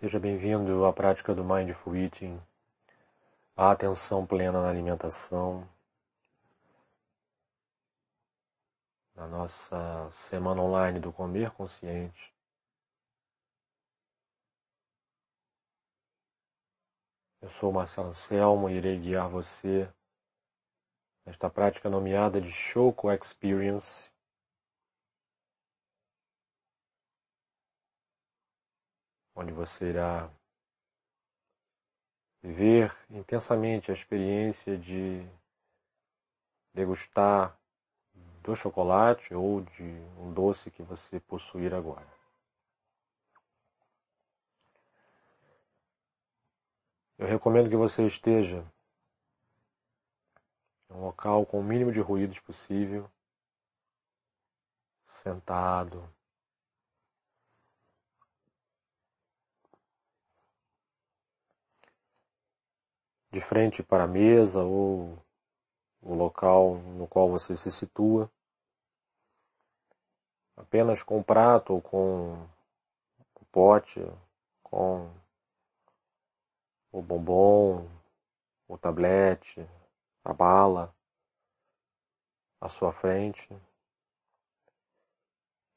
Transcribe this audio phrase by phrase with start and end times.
[0.00, 2.42] Seja bem-vindo à prática do Mindful Eating,
[3.56, 5.68] a atenção plena na alimentação,
[9.14, 12.34] na nossa semana online do Comer Consciente.
[17.40, 19.88] Eu sou Marcelo Anselmo e irei guiar você
[21.24, 24.10] nesta prática nomeada de Shoko Experience,
[29.34, 30.30] onde você irá
[32.42, 35.26] viver intensamente a experiência de
[36.74, 37.58] degustar
[38.42, 39.82] do chocolate ou de
[40.18, 42.06] um doce que você possuir agora.
[47.16, 48.62] Eu recomendo que você esteja
[50.90, 53.10] em um local com o mínimo de ruídos possível,
[55.06, 56.06] sentado,
[63.34, 65.18] de frente para a mesa ou
[66.00, 68.30] o local no qual você se situa,
[70.56, 72.34] apenas com o prato ou com
[73.34, 74.00] o pote,
[74.62, 75.10] com
[76.92, 77.88] o bombom,
[78.68, 79.68] o tablete,
[80.24, 80.94] a bala
[82.60, 83.48] à sua frente.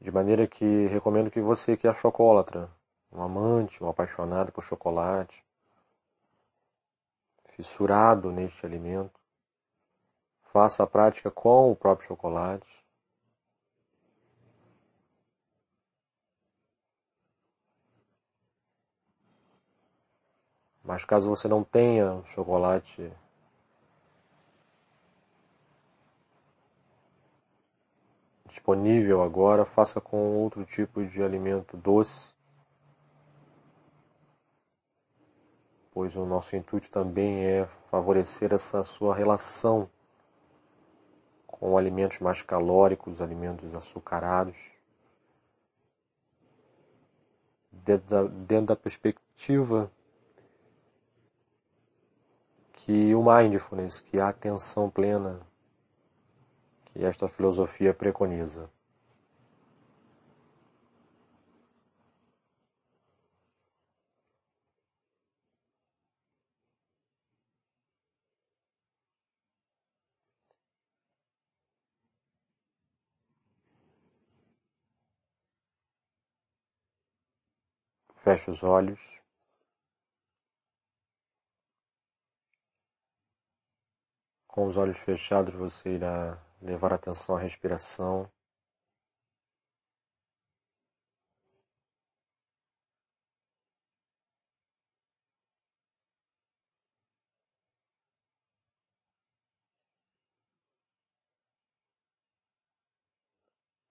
[0.00, 2.68] De maneira que recomendo que você que é chocolatra,
[3.12, 5.44] um amante, um apaixonado por chocolate,
[7.56, 9.20] fissurado neste alimento.
[10.52, 12.84] Faça a prática com o próprio chocolate.
[20.82, 23.10] Mas caso você não tenha chocolate
[28.46, 32.33] disponível agora, faça com outro tipo de alimento doce
[35.94, 39.88] pois o nosso intuito também é favorecer essa sua relação
[41.46, 44.56] com alimentos mais calóricos, alimentos açucarados,
[47.70, 49.88] dentro da, dentro da perspectiva
[52.72, 55.40] que o mindfulness, que a atenção plena,
[56.86, 58.68] que esta filosofia preconiza.
[78.24, 78.98] Feche os olhos.
[84.48, 88.26] Com os olhos fechados, você irá levar atenção à respiração.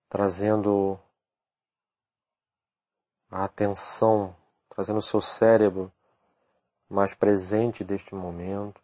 [0.09, 0.99] Trazendo
[3.33, 4.35] a atenção,
[4.69, 5.91] trazendo o seu cérebro
[6.87, 8.79] mais presente deste momento,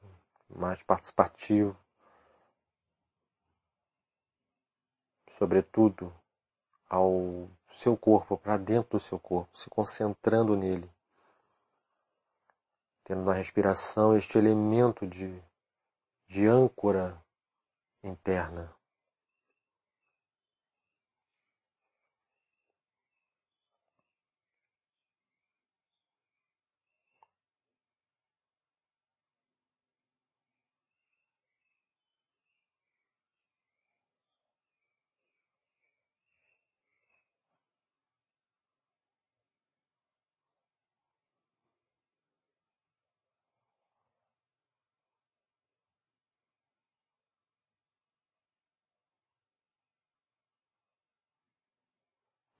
[0.49, 1.79] mais participativo,
[5.37, 6.11] sobretudo
[6.89, 10.89] ao seu corpo, para dentro do seu corpo, se concentrando nele,
[13.03, 15.39] tendo na respiração este elemento de,
[16.27, 17.23] de âncora
[18.03, 18.75] interna.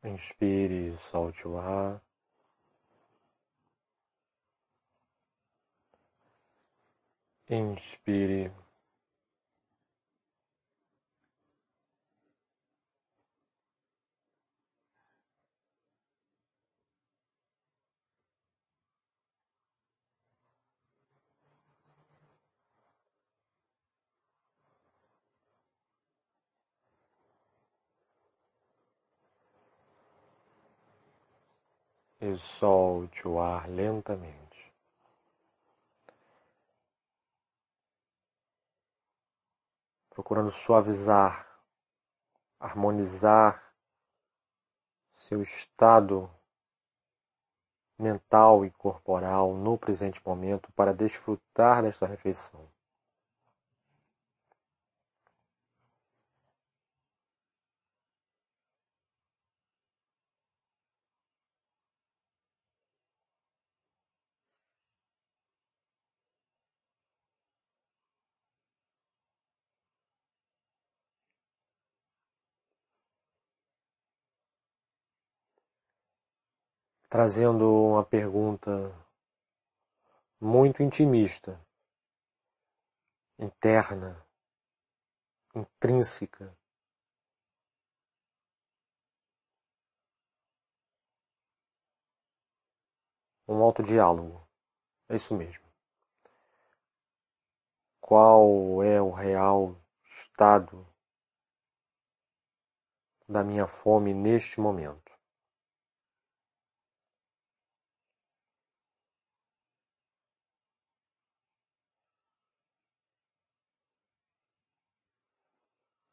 [0.03, 2.01] Inspire e solte o ar.
[7.49, 8.53] Inspire.
[32.21, 34.73] E solte o ar lentamente.
[40.09, 41.47] Procurando suavizar,
[42.59, 43.73] harmonizar
[45.13, 46.29] seu estado
[47.97, 52.78] mental e corporal no presente momento para desfrutar desta refeição.
[77.09, 78.93] Trazendo uma pergunta
[80.39, 81.59] muito intimista,
[83.37, 84.23] interna,
[85.55, 86.55] intrínseca.
[93.47, 94.47] Um autodiálogo.
[95.09, 95.65] É isso mesmo.
[97.99, 100.85] Qual é o real estado
[103.27, 105.08] da minha fome neste momento?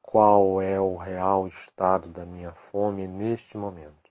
[0.07, 4.06] Qual é o real estado da minha fome neste momento.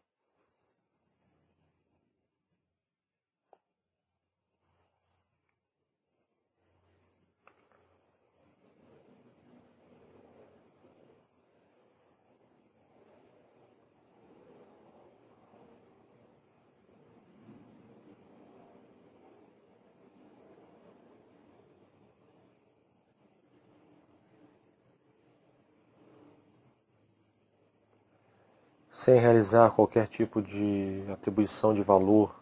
[28.95, 32.33] Sem realizar qualquer tipo de atribuição de valor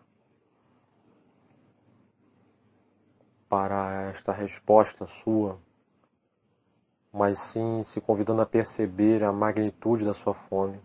[3.50, 5.58] para esta resposta sua,
[7.12, 10.80] mas sim se convidando a perceber a magnitude da sua fome.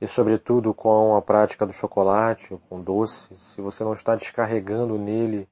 [0.00, 5.46] E sobretudo com a prática do chocolate, com doce, se você não está descarregando nele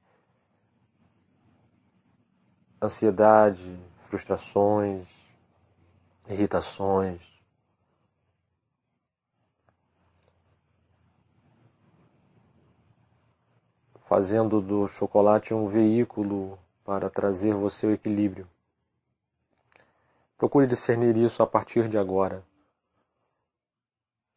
[2.81, 3.79] ansiedade,
[4.09, 5.07] frustrações,
[6.27, 7.34] irritações,
[14.15, 18.47] fazendo do chocolate um veículo para trazer você o equilíbrio.
[20.37, 22.41] Procure discernir isso a partir de agora.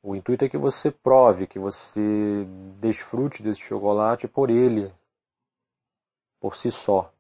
[0.03, 2.45] O intuito é que você prove, que você
[2.81, 4.93] desfrute desse chocolate por ele,
[6.41, 7.15] por si só.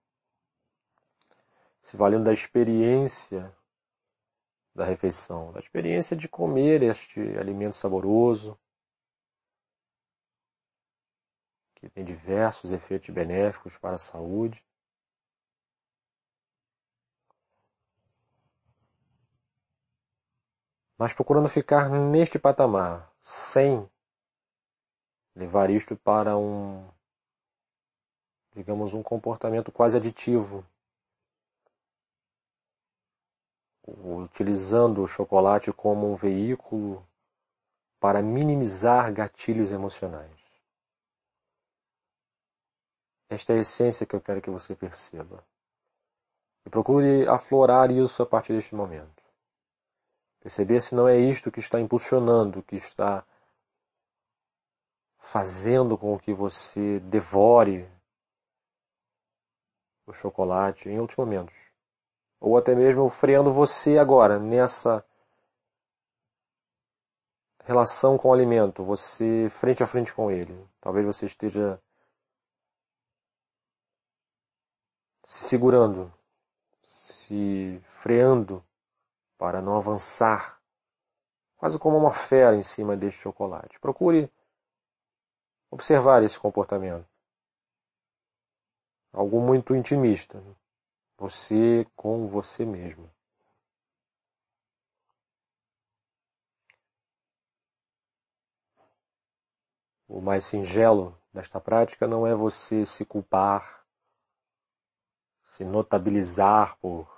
[1.81, 3.55] Se valendo da experiência
[4.75, 8.59] da refeição, da experiência de comer este alimento saboroso,
[11.79, 14.65] que tem diversos efeitos benéficos para a saúde.
[20.99, 23.89] Mas procurando ficar neste patamar, sem
[25.37, 26.85] levar isto para um,
[28.57, 30.67] digamos, um comportamento quase aditivo.
[33.87, 37.07] Utilizando o chocolate como um veículo
[38.01, 40.38] para minimizar gatilhos emocionais.
[43.29, 45.45] Esta é a essência que eu quero que você perceba.
[46.65, 49.23] E procure aflorar isso a partir deste momento.
[50.41, 53.25] Perceber se não é isto que está impulsionando, que está
[55.19, 57.87] fazendo com que você devore
[60.07, 61.55] o chocolate em outros momentos.
[62.41, 65.05] Ou até mesmo freando você agora nessa
[67.65, 70.67] relação com o alimento, você frente a frente com ele.
[70.81, 71.79] Talvez você esteja
[75.29, 76.11] se segurando,
[76.83, 78.65] se freando
[79.37, 80.59] para não avançar,
[81.59, 83.79] quase como uma fera em cima deste chocolate.
[83.79, 84.33] Procure
[85.71, 87.07] observar esse comportamento.
[89.13, 90.43] Algo muito intimista.
[91.19, 93.13] Você com você mesmo.
[100.09, 103.87] O mais singelo desta prática não é você se culpar
[105.49, 107.09] se notabilizar por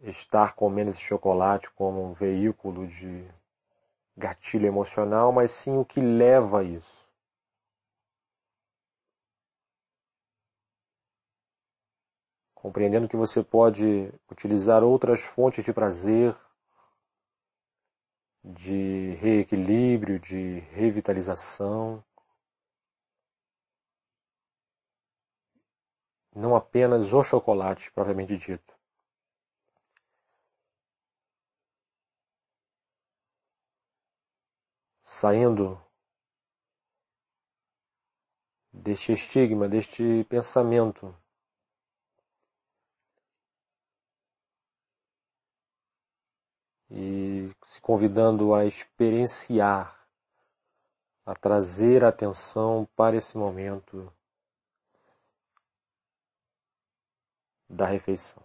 [0.00, 3.28] estar comendo esse chocolate como um veículo de
[4.16, 7.04] gatilho emocional, mas sim o que leva a isso.
[12.54, 16.34] Compreendendo que você pode utilizar outras fontes de prazer,
[18.42, 22.02] de reequilíbrio, de revitalização,
[26.34, 28.74] não apenas o chocolate propriamente dito.
[35.02, 35.80] Saindo
[38.72, 41.14] deste estigma, deste pensamento.
[46.90, 50.06] E se convidando a experienciar,
[51.24, 54.12] a trazer atenção para esse momento
[57.74, 58.42] da refeição.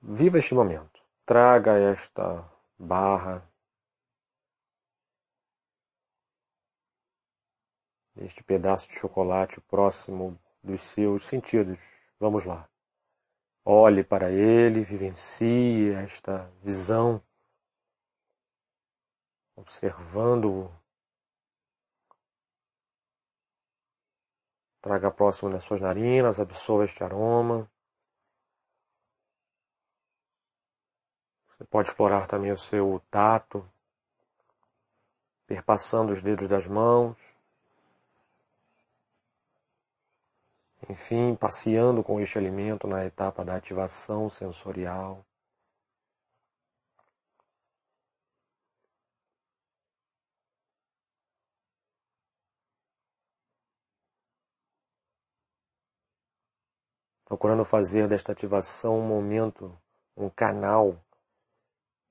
[0.00, 1.00] Viva este momento.
[1.24, 2.44] Traga esta
[2.76, 3.48] barra,
[8.16, 11.78] este pedaço de chocolate próximo dos seus sentidos.
[12.18, 12.68] Vamos lá.
[13.64, 17.22] Olhe para ele, vivencie esta visão,
[19.54, 20.81] observando-o.
[24.82, 27.70] Traga próximo das suas narinas, absorva este aroma.
[31.48, 33.64] Você pode explorar também o seu tato,
[35.46, 37.16] perpassando os dedos das mãos.
[40.88, 45.24] Enfim, passeando com este alimento na etapa da ativação sensorial.
[57.32, 59.74] Procurando fazer desta ativação um momento,
[60.14, 61.02] um canal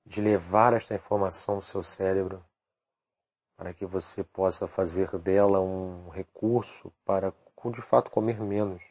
[0.04, 2.44] de levar esta informação ao seu cérebro
[3.56, 7.32] para que você possa fazer dela um recurso para
[7.66, 8.82] de fato comer menos.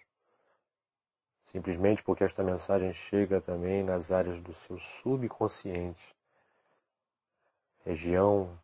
[1.43, 6.15] Simplesmente porque esta mensagem chega também nas áreas do seu subconsciente,
[7.83, 8.57] região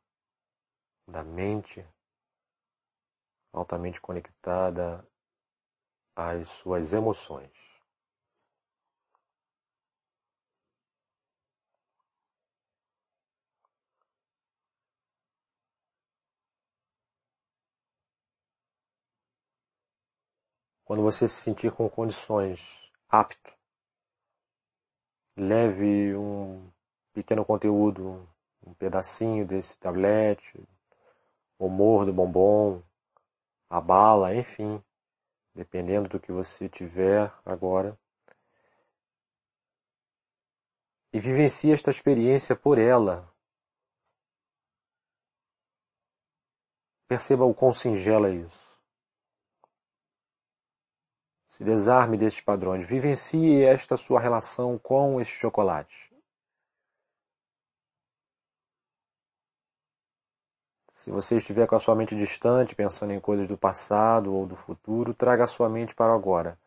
[1.06, 1.86] da mente
[3.52, 5.06] altamente conectada
[6.18, 7.52] às suas emoções.
[20.84, 23.54] Quando você se sentir com condições apto,
[25.38, 26.68] leve um
[27.14, 28.28] pequeno conteúdo,
[28.66, 30.68] um pedacinho desse tablete,
[31.60, 32.82] o mordo bombom,
[33.70, 34.82] a bala, enfim,
[35.58, 38.00] dependendo do que você tiver agora.
[41.12, 43.28] E vivencie esta experiência por ela.
[47.08, 48.68] Perceba o quão singela é isso.
[51.48, 52.86] Se desarme desses padrões.
[52.86, 56.07] Vivencie esta sua relação com esse chocolate.
[61.08, 64.58] Se você estiver com a sua mente distante, pensando em coisas do passado ou do
[64.58, 66.60] futuro, traga a sua mente para o agora.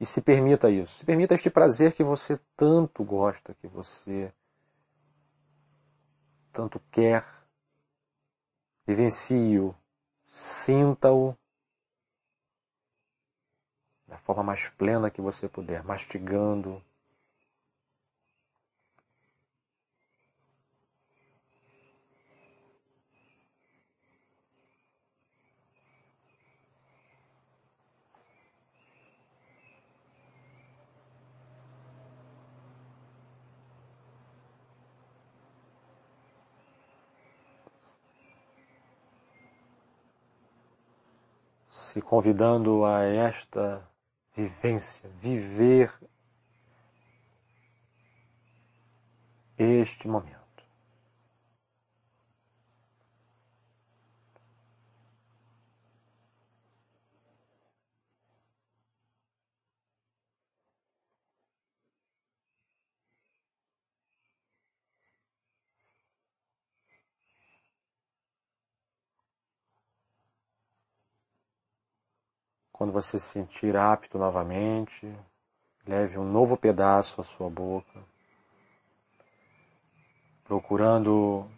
[0.00, 0.94] E se permita isso.
[0.98, 4.32] Se permita este prazer que você tanto gosta, que você
[6.52, 7.24] tanto quer.
[8.84, 9.72] Vivencie-o,
[10.26, 11.32] sinta-o
[14.08, 16.82] da forma mais plena que você puder, mastigando.
[41.92, 43.86] Se convidando a esta
[44.34, 45.92] vivência, viver
[49.58, 50.41] este momento.
[72.82, 75.06] Quando você se sentir apto novamente,
[75.86, 78.04] leve um novo pedaço à sua boca,
[80.42, 81.48] procurando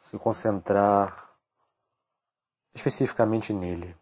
[0.00, 1.30] se concentrar
[2.74, 3.96] especificamente nele.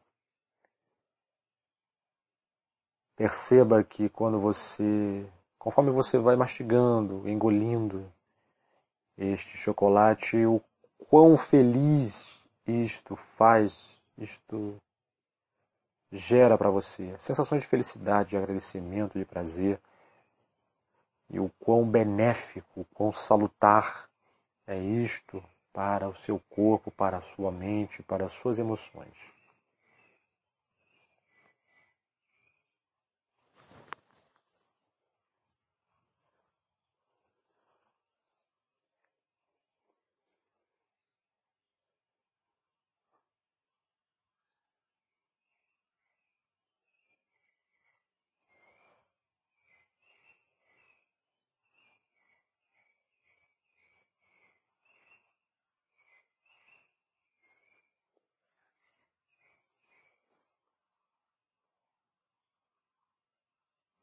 [3.23, 5.25] Perceba que quando você,
[5.57, 8.13] conforme você vai mastigando, engolindo
[9.17, 10.61] este chocolate, o
[11.09, 14.77] quão feliz isto faz, isto
[16.11, 17.15] gera para você.
[17.17, 19.81] Sensações de felicidade, de agradecimento, de prazer.
[21.31, 24.11] E o quão benéfico, o quão salutar
[24.67, 25.41] é isto
[25.73, 29.32] para o seu corpo, para a sua mente, para as suas emoções.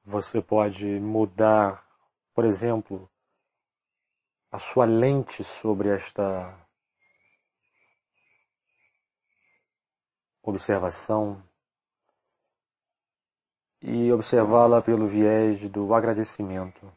[0.09, 1.85] Você pode mudar,
[2.33, 3.07] por exemplo,
[4.51, 6.67] a sua lente sobre esta
[10.41, 11.39] observação
[13.79, 16.91] e observá-la pelo viés do agradecimento.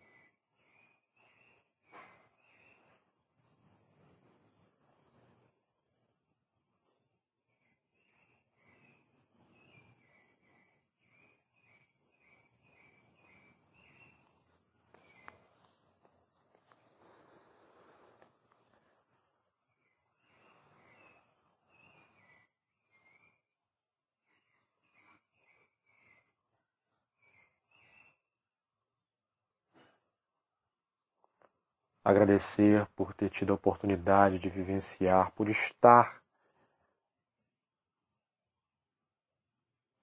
[32.04, 36.20] Agradecer por ter tido a oportunidade de vivenciar, por estar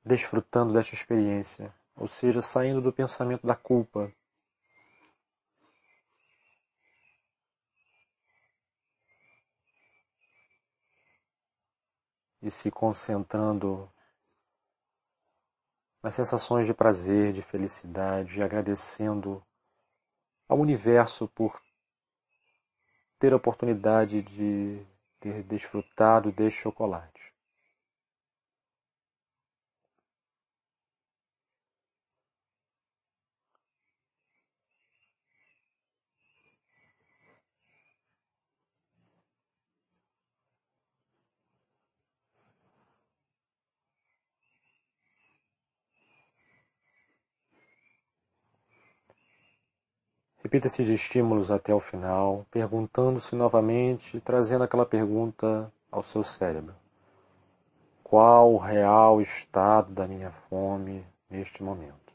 [0.03, 4.11] desfrutando desta experiência, ou seja, saindo do pensamento da culpa.
[12.41, 13.91] E se concentrando
[16.01, 19.43] nas sensações de prazer, de felicidade, agradecendo
[20.47, 21.61] ao universo por
[23.19, 24.81] ter a oportunidade de
[25.19, 27.21] ter desfrutado deste chocolate.
[50.49, 56.73] Repita esses estímulos até o final, perguntando-se novamente, trazendo aquela pergunta ao seu cérebro.
[58.03, 62.11] Qual o real estado da minha fome neste momento?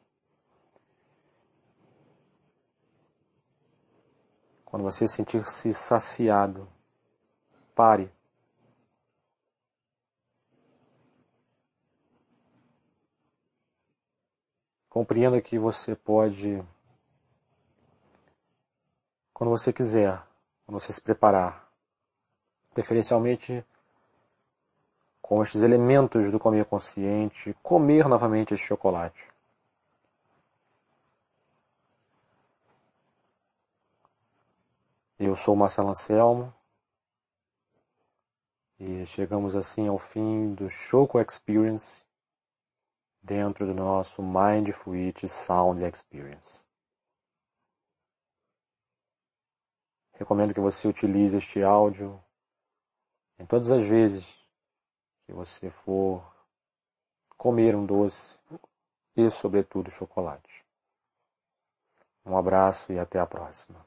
[4.65, 6.67] Quando você sentir-se saciado,
[7.73, 8.11] pare.
[14.89, 16.61] Compreenda que você pode
[19.35, 20.23] quando você quiser,
[20.65, 21.69] quando você se preparar.
[22.73, 23.65] Preferencialmente
[25.21, 29.33] com estes elementos do comer consciente, comer novamente esse chocolate.
[35.19, 36.53] Eu sou Marcelo Anselmo
[38.79, 42.05] e chegamos assim ao fim do Choco Experience
[43.23, 46.65] dentro do nosso Mindful Eat Sound Experience.
[50.15, 52.23] Recomendo que você utilize este áudio
[53.39, 54.27] em todas as vezes
[55.27, 56.25] que você for
[57.37, 58.39] comer um doce
[59.17, 60.65] e, sobretudo, chocolate.
[62.25, 63.85] Um abraço e até a próxima.